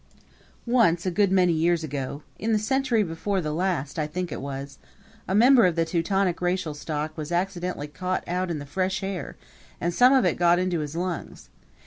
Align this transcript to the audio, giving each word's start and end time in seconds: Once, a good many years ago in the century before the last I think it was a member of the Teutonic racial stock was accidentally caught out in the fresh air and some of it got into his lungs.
Once, 0.65 1.05
a 1.05 1.11
good 1.11 1.31
many 1.31 1.53
years 1.53 1.83
ago 1.83 2.23
in 2.39 2.53
the 2.53 2.57
century 2.57 3.03
before 3.03 3.39
the 3.39 3.53
last 3.53 3.99
I 3.99 4.07
think 4.07 4.31
it 4.31 4.41
was 4.41 4.79
a 5.27 5.35
member 5.35 5.67
of 5.67 5.75
the 5.75 5.85
Teutonic 5.85 6.41
racial 6.41 6.73
stock 6.73 7.15
was 7.15 7.31
accidentally 7.31 7.85
caught 7.87 8.23
out 8.27 8.49
in 8.49 8.57
the 8.57 8.65
fresh 8.65 9.03
air 9.03 9.37
and 9.79 9.93
some 9.93 10.11
of 10.11 10.25
it 10.25 10.37
got 10.39 10.57
into 10.57 10.79
his 10.79 10.95
lungs. 10.95 11.49